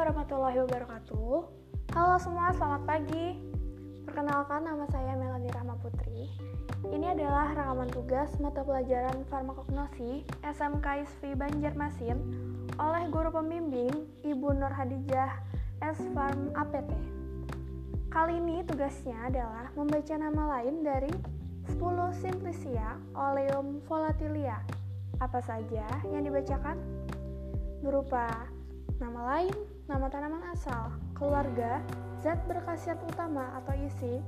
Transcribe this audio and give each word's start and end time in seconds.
warahmatullahi 0.00 0.64
wabarakatuh. 0.64 1.36
Halo 1.92 2.16
semua, 2.16 2.48
selamat 2.56 2.88
pagi. 2.88 3.36
Perkenalkan 4.08 4.64
nama 4.64 4.88
saya 4.88 5.12
Melani 5.12 5.52
Rahma 5.52 5.76
Putri. 5.76 6.24
Ini 6.88 7.12
adalah 7.12 7.52
rekaman 7.52 7.92
tugas 7.92 8.32
mata 8.40 8.64
pelajaran 8.64 9.28
farmakognosi 9.28 10.24
SMK 10.40 11.04
ISFI 11.04 11.36
Banjarmasin 11.36 12.16
oleh 12.80 13.12
guru 13.12 13.28
pembimbing 13.28 13.92
Ibu 14.24 14.56
Nur 14.56 14.72
Hadijah 14.72 15.36
S. 15.84 16.00
Farm 16.16 16.48
APT. 16.56 16.96
Kali 18.08 18.40
ini 18.40 18.64
tugasnya 18.64 19.28
adalah 19.28 19.68
membaca 19.76 20.16
nama 20.16 20.42
lain 20.56 20.80
dari 20.80 21.12
10 21.76 21.76
Simplicia 22.16 22.96
Oleum 23.12 23.84
volatilia. 23.84 24.64
Apa 25.20 25.44
saja 25.44 25.84
yang 26.08 26.24
dibacakan? 26.24 26.80
Berupa 27.84 28.48
nama 28.96 29.36
lain, 29.36 29.79
nama 29.90 30.06
tanaman 30.06 30.46
asal, 30.54 30.94
keluarga, 31.18 31.82
zat 32.22 32.38
berkhasiat 32.46 33.02
utama 33.10 33.42
atau 33.58 33.74
isi, 33.74 34.22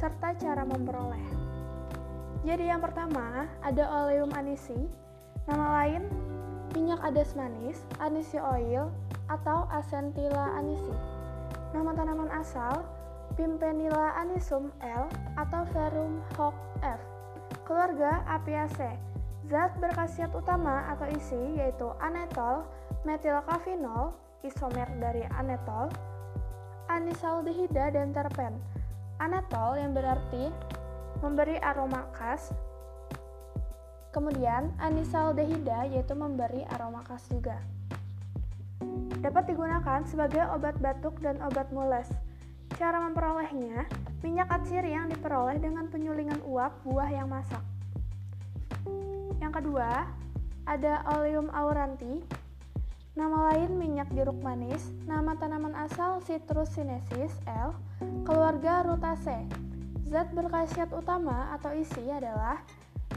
serta 0.00 0.32
cara 0.40 0.64
memperoleh. 0.64 1.20
Jadi 2.48 2.72
yang 2.72 2.80
pertama 2.80 3.44
ada 3.60 3.84
oleum 3.92 4.32
anisi, 4.32 4.88
nama 5.44 5.84
lain 5.84 6.08
minyak 6.72 7.04
adas 7.04 7.36
manis, 7.36 7.84
anisi 8.00 8.40
oil, 8.40 8.88
atau 9.28 9.68
asentila 9.68 10.56
anisi. 10.56 10.96
Nama 11.76 11.92
tanaman 11.92 12.32
asal 12.32 12.80
Pimprenella 13.36 14.16
anisum 14.16 14.72
L 14.80 15.08
atau 15.40 15.64
Verum 15.76 16.24
hoc 16.40 16.56
F. 16.80 17.00
Keluarga 17.68 18.24
Apiaceae. 18.28 18.96
Zat 19.48 19.76
berkhasiat 19.76 20.32
utama 20.32 20.88
atau 20.88 21.08
isi 21.12 21.60
yaitu 21.60 21.88
anetol, 22.00 22.64
metilkafinol, 23.04 24.16
isomer 24.42 24.90
dari 24.98 25.22
anetol, 25.38 25.90
anisaldehida 26.90 27.94
dan 27.94 28.10
terpen. 28.10 28.58
Anetol 29.22 29.78
yang 29.78 29.94
berarti 29.94 30.50
memberi 31.22 31.56
aroma 31.62 32.10
khas. 32.14 32.50
Kemudian 34.10 34.74
anisaldehida 34.82 35.88
yaitu 35.88 36.12
memberi 36.12 36.66
aroma 36.74 37.06
khas 37.06 37.24
juga. 37.30 37.56
Dapat 39.22 39.54
digunakan 39.54 40.02
sebagai 40.02 40.42
obat 40.50 40.74
batuk 40.82 41.22
dan 41.22 41.38
obat 41.46 41.70
mules. 41.70 42.10
Cara 42.74 42.98
memperolehnya, 42.98 43.86
minyak 44.26 44.50
atsiri 44.50 44.90
yang 44.90 45.06
diperoleh 45.06 45.62
dengan 45.62 45.86
penyulingan 45.86 46.42
uap 46.42 46.82
buah 46.82 47.06
yang 47.06 47.30
masak. 47.30 47.62
Yang 49.38 49.62
kedua, 49.62 50.10
ada 50.66 51.06
oleum 51.14 51.46
auranti. 51.54 52.41
Nama 53.12 53.52
lain 53.52 53.76
minyak 53.76 54.08
jeruk 54.16 54.40
manis, 54.40 54.88
nama 55.04 55.36
tanaman 55.36 55.76
asal 55.76 56.24
Citrus 56.24 56.72
sinensis 56.72 57.36
L, 57.44 57.76
keluarga 58.24 58.80
Rutaceae. 58.88 59.44
Zat 60.08 60.32
berkhasiat 60.32 60.88
utama 60.96 61.52
atau 61.52 61.76
isi 61.76 62.08
adalah 62.08 62.64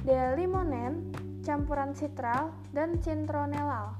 delimonen, 0.03 1.15
campuran 1.47 1.95
citral, 1.95 2.51
dan 2.75 2.99
citronellal. 2.99 3.95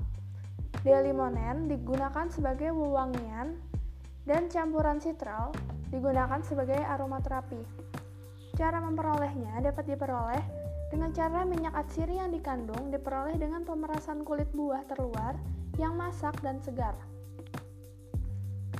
Delimonen 0.83 1.71
digunakan 1.71 2.27
sebagai 2.27 2.75
wewangian 2.75 3.55
dan 4.27 4.51
campuran 4.51 4.99
citral 4.99 5.55
digunakan 5.95 6.43
sebagai 6.43 6.83
aromaterapi. 6.91 7.63
Cara 8.59 8.83
memperolehnya 8.83 9.63
dapat 9.63 9.95
diperoleh 9.95 10.64
dengan 10.93 11.09
cara 11.13 11.41
minyak 11.43 11.73
atsiri 11.73 12.21
yang 12.21 12.29
dikandung 12.29 12.93
diperoleh 12.93 13.37
dengan 13.37 13.65
pemerasan 13.65 14.21
kulit 14.21 14.49
buah 14.53 14.85
terluar 14.85 15.37
yang 15.81 15.97
masak 15.97 16.37
dan 16.45 16.61
segar. 16.61 16.95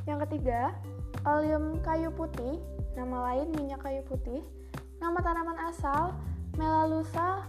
Yang 0.05 0.29
ketiga, 0.29 0.75
oleum 1.25 1.81
kayu 1.81 2.13
putih, 2.13 2.61
nama 2.93 3.33
lain 3.33 3.49
minyak 3.57 3.81
kayu 3.81 4.05
putih, 4.05 4.45
nama 5.01 5.17
tanaman 5.19 5.57
asal 5.65 6.13
Melaleuca 6.55 7.43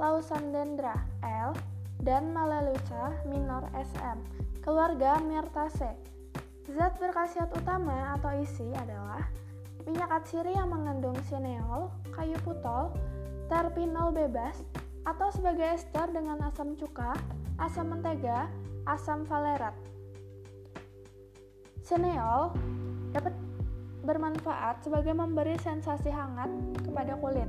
lausandendra 0.00 0.96
L 1.20 1.52
dan 2.00 2.30
Melaleuca 2.30 3.12
minor 3.28 3.68
SM, 3.74 4.18
keluarga 4.62 5.20
Myrtaceae. 5.20 5.98
Zat 6.66 6.98
berkhasiat 6.98 7.52
utama 7.54 8.16
atau 8.18 8.32
isi 8.42 8.66
adalah 8.74 9.22
minyak 9.86 10.10
atsiri 10.10 10.50
yang 10.54 10.70
mengandung 10.70 11.14
sineol, 11.30 11.94
kayu 12.10 12.34
putol, 12.42 12.90
terpinol 13.46 14.10
bebas, 14.10 14.62
atau 15.06 15.30
sebagai 15.30 15.78
ester 15.78 16.10
dengan 16.10 16.50
asam 16.50 16.74
cuka, 16.74 17.14
asam 17.62 17.94
mentega, 17.94 18.50
asam 18.90 19.22
valerat. 19.26 19.74
Sineol 21.86 22.50
dapat 23.14 23.30
bermanfaat 24.02 24.82
sebagai 24.82 25.14
memberi 25.14 25.54
sensasi 25.62 26.10
hangat 26.10 26.50
kepada 26.82 27.14
kulit. 27.22 27.46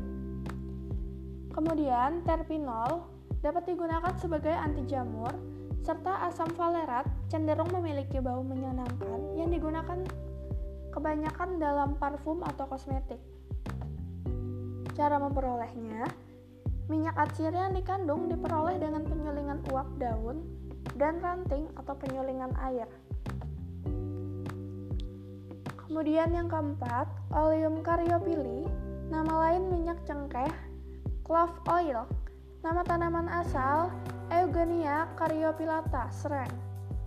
Kemudian 1.50 2.22
terpinol 2.22 3.09
dapat 3.41 3.66
digunakan 3.66 4.14
sebagai 4.22 4.53
anti 4.53 4.85
jamur, 4.85 5.34
serta 5.81 6.29
asam 6.29 6.53
valerat 6.53 7.09
cenderung 7.34 7.74
memiliki 7.74 8.22
bau 8.22 8.46
menyenangkan 8.46 9.34
yang 9.34 9.50
digunakan 9.50 10.06
kebanyakan 10.94 11.58
dalam 11.58 11.97
parfum 11.97 12.46
atau 12.46 12.69
kosmetik. 12.69 13.22
Cara 14.97 15.22
memperolehnya, 15.22 16.09
minyak 16.90 17.13
atsiri 17.22 17.53
yang 17.53 17.78
dikandung 17.78 18.34
diperoleh 18.34 18.81
dengan 18.81 19.06
penyulingan 19.06 19.62
uap 19.69 19.85
daun 20.02 20.41
dan 20.97 21.22
ranting 21.22 21.69
atau 21.78 21.94
penyulingan 21.94 22.50
air. 22.66 22.90
Kemudian 25.85 26.34
yang 26.34 26.50
keempat, 26.50 27.06
oleum 27.30 27.85
caryophylle, 27.85 28.66
nama 29.13 29.34
lain 29.46 29.69
minyak 29.69 30.02
cengkeh, 30.09 30.50
clove 31.22 31.53
oil, 31.69 32.09
nama 32.66 32.81
tanaman 32.81 33.29
asal 33.29 33.94
Eugenia 34.34 35.14
caryophyllata, 35.14 36.09
sereng, 36.09 36.50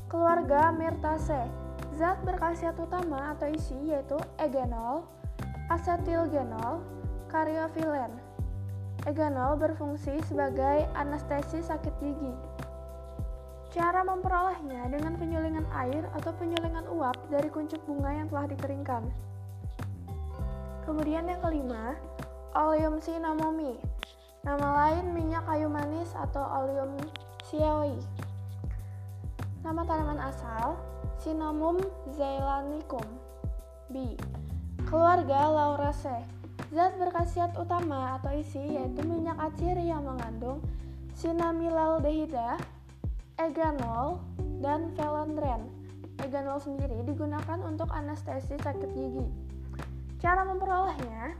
keluarga 0.06 0.70
Myrtaceae, 0.70 1.50
zat 1.98 2.22
berkhasiat 2.22 2.78
utama 2.78 3.34
atau 3.34 3.50
isi 3.50 3.76
yaitu 3.90 4.16
egenol, 4.38 5.10
asetilgenol, 5.68 6.99
karyophyllene. 7.30 8.18
Egenol 9.08 9.56
berfungsi 9.56 10.20
sebagai 10.28 10.84
anestesi 10.92 11.64
sakit 11.64 11.94
gigi. 12.02 12.34
Cara 13.70 14.02
memperolehnya 14.02 14.90
dengan 14.90 15.14
penyulingan 15.16 15.64
air 15.72 16.04
atau 16.18 16.34
penyulingan 16.36 16.84
uap 16.90 17.16
dari 17.30 17.48
kuncup 17.48 17.80
bunga 17.86 18.10
yang 18.12 18.26
telah 18.28 18.50
dikeringkan. 18.50 19.06
Kemudian 20.84 21.30
yang 21.30 21.40
kelima, 21.40 21.94
oleum 22.58 22.98
cinnamomum. 22.98 23.78
Nama 24.42 24.68
lain 24.74 25.14
minyak 25.14 25.46
kayu 25.46 25.70
manis 25.70 26.10
atau 26.18 26.42
oleum 26.42 26.98
sioi. 27.46 27.94
Nama 29.62 29.80
tanaman 29.86 30.18
asal 30.18 30.74
Cinnamomum 31.20 31.84
zeylanicum. 32.16 33.04
B. 33.92 34.16
Keluarga 34.88 35.52
Lauraceae. 35.52 36.39
Zat 36.70 36.94
berkhasiat 37.02 37.58
utama 37.58 38.14
atau 38.22 38.30
isi 38.30 38.62
yaitu 38.78 39.02
minyak 39.02 39.34
atsiri 39.42 39.90
yang 39.90 40.06
mengandung 40.06 40.62
cinnamylaldehyde, 41.18 42.62
eganol, 43.42 44.22
dan 44.62 44.94
velondren. 44.94 45.66
Eganol 46.22 46.62
sendiri 46.62 47.02
digunakan 47.02 47.58
untuk 47.66 47.90
anestesi 47.90 48.54
sakit 48.54 48.86
gigi. 48.94 49.26
Cara 50.22 50.46
memperolehnya, 50.46 51.34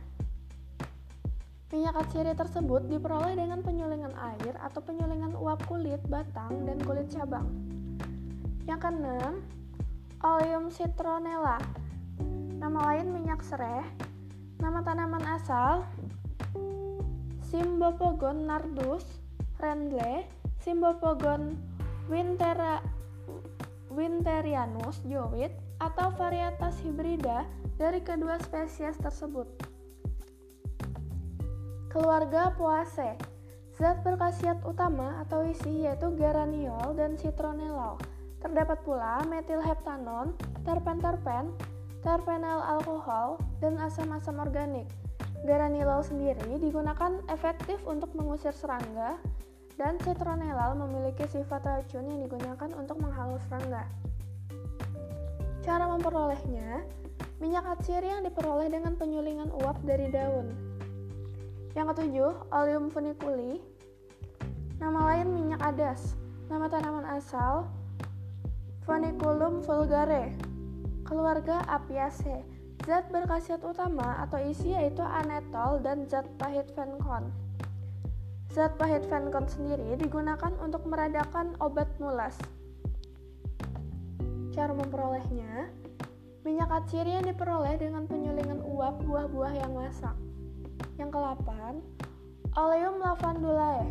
minyak 1.71 1.95
atsiri 1.95 2.35
tersebut 2.35 2.91
diperoleh 2.91 3.31
dengan 3.31 3.63
penyulingan 3.63 4.11
air 4.35 4.59
atau 4.59 4.83
penyulingan 4.83 5.39
uap 5.39 5.63
kulit, 5.63 6.03
batang, 6.11 6.67
dan 6.67 6.75
kulit 6.83 7.07
cabang. 7.07 7.47
Yang 8.67 8.79
keenam, 8.83 9.39
oleum 10.19 10.67
citronella. 10.67 11.55
Nama 12.59 12.79
lain 12.91 13.15
minyak 13.15 13.39
sereh. 13.47 14.10
Nama 14.61 14.85
tanaman 14.85 15.25
asal 15.25 15.81
Symbopogon 17.49 18.45
nardus, 18.45 19.01
Rendle, 19.57 20.29
Symbopogon 20.61 21.57
wintera, 22.05 22.85
winterianus 23.89 25.01
jowit 25.09 25.49
atau 25.81 26.13
varietas 26.13 26.77
hibrida 26.85 27.49
dari 27.81 28.05
kedua 28.05 28.37
spesies 28.37 29.01
tersebut. 29.01 29.49
Keluarga 31.89 32.53
Poaceae 32.53 33.17
Zat 33.81 34.05
berkhasiat 34.05 34.61
utama 34.61 35.25
atau 35.25 35.41
isi 35.41 35.89
yaitu 35.89 36.13
geraniol 36.13 36.93
dan 36.93 37.17
citronellal. 37.17 37.97
Terdapat 38.37 38.77
pula 38.85 39.25
metilheptanon, 39.25 40.37
terpen-terpen, 40.61 41.49
terpenyl 42.01 42.61
alkohol, 42.61 43.37
dan 43.61 43.77
asam-asam 43.77 44.41
organik. 44.41 44.89
Geraniol 45.41 46.05
sendiri 46.05 46.61
digunakan 46.61 47.17
efektif 47.29 47.81
untuk 47.89 48.13
mengusir 48.13 48.53
serangga, 48.53 49.17
dan 49.77 49.97
citronellal 50.05 50.77
memiliki 50.77 51.25
sifat 51.25 51.65
racun 51.65 52.05
yang 52.05 52.21
digunakan 52.21 52.69
untuk 52.77 53.01
menghalus 53.01 53.41
serangga. 53.49 53.89
Cara 55.61 55.89
memperolehnya, 55.89 56.85
minyak 57.41 57.65
atsiri 57.77 58.09
yang 58.09 58.21
diperoleh 58.25 58.69
dengan 58.69 58.93
penyulingan 58.97 59.49
uap 59.61 59.81
dari 59.81 60.09
daun. 60.13 60.53
Yang 61.73 61.97
ketujuh, 61.97 62.33
oleum 62.53 62.93
funiculi. 62.93 63.61
Nama 64.81 64.99
lain 65.13 65.27
minyak 65.33 65.61
adas. 65.61 66.17
Nama 66.49 66.67
tanaman 66.67 67.05
asal 67.15 67.69
Funiculum 68.81 69.61
vulgare. 69.61 70.50
Keluarga 71.11 71.59
Apiaceae. 71.67 72.39
Zat 72.87 73.11
berkhasiat 73.11 73.59
utama 73.67 74.23
atau 74.23 74.39
isi 74.39 74.71
yaitu 74.71 75.03
anetol 75.03 75.83
dan 75.83 76.07
zat 76.07 76.23
pahit 76.39 76.71
venkon. 76.71 77.27
Zat 78.47 78.79
pahit 78.79 79.03
venkon 79.11 79.43
sendiri 79.43 79.99
digunakan 79.99 80.55
untuk 80.63 80.87
meredakan 80.87 81.51
obat 81.59 81.91
mulas. 81.99 82.39
Cara 84.55 84.71
memperolehnya, 84.71 85.67
minyak 86.47 86.71
atsiri 86.79 87.19
yang 87.19 87.27
diperoleh 87.27 87.75
dengan 87.75 88.07
penyulingan 88.07 88.63
uap 88.63 89.03
buah-buah 89.03 89.67
yang 89.67 89.75
masak. 89.75 90.15
Yang 90.95 91.11
ke-8, 91.11 91.51
Oleum 92.55 93.03
lavandulae. 93.03 93.83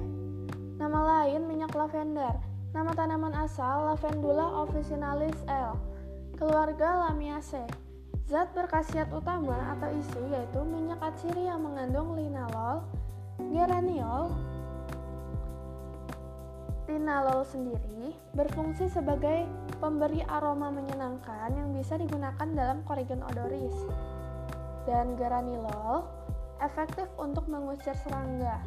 Nama 0.80 1.00
lain 1.04 1.44
minyak 1.44 1.76
lavender. 1.76 2.32
Nama 2.72 2.96
tanaman 2.96 3.36
asal 3.36 3.92
Lavandula 3.92 4.64
officinalis 4.64 5.36
L. 5.44 5.89
Keluarga 6.40 7.04
Lamiaceae. 7.04 7.68
Zat 8.24 8.56
berkhasiat 8.56 9.12
utama 9.12 9.76
atau 9.76 9.92
isi 9.92 10.24
yaitu 10.32 10.64
minyak 10.64 10.96
atsiri 11.04 11.44
yang 11.44 11.60
mengandung 11.60 12.16
linalol, 12.16 12.80
geraniol. 13.52 14.32
Linalol 16.88 17.44
sendiri 17.44 18.16
berfungsi 18.32 18.88
sebagai 18.88 19.44
pemberi 19.84 20.24
aroma 20.32 20.72
menyenangkan 20.72 21.52
yang 21.52 21.76
bisa 21.76 22.00
digunakan 22.00 22.48
dalam 22.56 22.80
korigen 22.88 23.20
odoris. 23.20 23.76
Dan 24.88 25.20
geranilol 25.20 26.08
efektif 26.64 27.04
untuk 27.20 27.52
mengusir 27.52 27.92
serangga. 28.00 28.64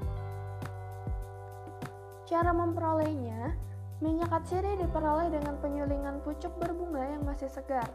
Cara 2.29 2.53
memperolehnya, 2.53 3.57
minyak 4.03 4.35
atsiri 4.35 4.75
diperoleh 4.83 5.31
dengan 5.31 5.55
penyulingan 5.63 6.19
pucuk 6.27 6.51
berbunga 6.59 7.07
yang 7.07 7.23
masih 7.23 7.47
segar. 7.47 7.87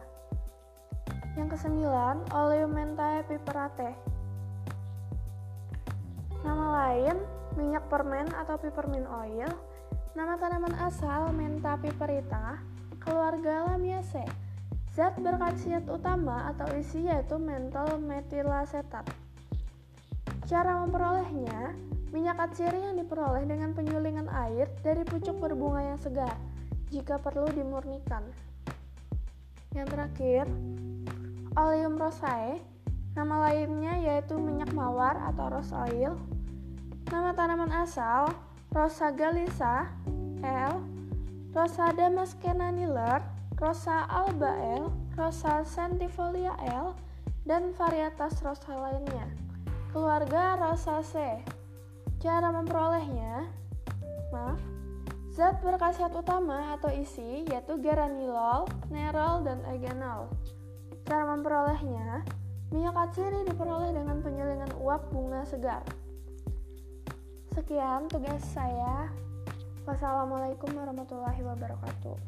Yang 1.37 1.60
kesembilan, 1.60 2.25
Oleum 2.32 2.72
mentae 2.72 3.20
piperate. 3.28 3.93
Nama 6.40 6.66
lain, 6.81 7.16
minyak 7.60 7.84
permen 7.93 8.25
atau 8.32 8.56
peppermint 8.56 9.05
oil. 9.05 9.52
Nama 10.16 10.34
tanaman 10.40 10.72
asal 10.81 11.28
Mentha 11.37 11.76
piperita, 11.76 12.56
keluarga 13.05 13.69
Lamiaceae. 13.69 14.25
Zat 14.96 15.14
berkhasiat 15.20 15.87
utama 15.93 16.49
atau 16.50 16.66
isi 16.75 17.06
yaitu 17.06 17.37
mentol 17.37 18.00
metilasetat. 18.02 19.28
Cara 20.49 20.81
memperolehnya, 20.81 21.77
minyak 22.09 22.41
atsiri 22.41 22.81
yang 22.81 22.97
diperoleh 22.97 23.45
dengan 23.45 23.77
penyulingan 23.77 24.33
air 24.33 24.65
dari 24.81 25.05
pucuk 25.05 25.37
berbunga 25.37 25.93
yang 25.93 26.00
segar, 26.00 26.41
jika 26.89 27.21
perlu 27.21 27.53
dimurnikan. 27.53 28.25
Yang 29.77 29.93
terakhir, 29.93 30.45
Oleum 31.53 32.00
rosae, 32.00 32.56
nama 33.12 33.45
lainnya 33.45 34.00
yaitu 34.00 34.41
minyak 34.41 34.73
mawar 34.73 35.21
atau 35.29 35.53
rose 35.53 35.77
oil. 35.77 36.17
Nama 37.12 37.37
tanaman 37.37 37.69
asal 37.85 38.33
Rosa 38.73 39.12
galisa 39.12 39.85
L, 40.41 40.81
Rosa 41.53 41.93
damaskena 41.93 42.73
Niller, 42.73 43.21
Rosa 43.61 44.09
alba 44.09 44.56
L, 44.81 44.97
Rosa 45.12 45.61
centifolia 45.69 46.56
L, 46.73 46.97
dan 47.44 47.77
varietas 47.77 48.41
rosa 48.41 48.73
lainnya. 48.73 49.48
Keluarga 49.88 50.61
Rosaceae. 50.61 51.40
Cara 52.19 52.50
memperolehnya, 52.50 53.46
maaf, 54.35 54.61
zat 55.32 55.62
berkhasiat 55.62 56.11
utama 56.12 56.75
atau 56.75 56.90
isi 56.90 57.46
yaitu 57.46 57.79
geranilol, 57.79 58.67
nerol, 58.90 59.46
dan 59.46 59.62
eugenol. 59.70 60.26
Cara 61.06 61.25
memperolehnya, 61.31 62.26
minyak 62.75 62.99
atsiri 62.99 63.46
diperoleh 63.49 63.94
dengan 63.94 64.20
penyulingan 64.20 64.75
uap 64.82 65.08
bunga 65.14 65.46
segar. 65.46 65.87
Sekian 67.56 68.11
tugas 68.12 68.44
saya. 68.50 69.08
Wassalamualaikum 69.88 70.69
warahmatullahi 70.76 71.41
wabarakatuh. 71.41 72.19